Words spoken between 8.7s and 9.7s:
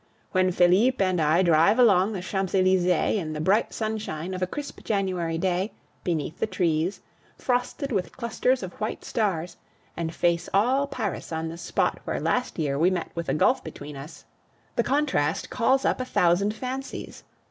white stars,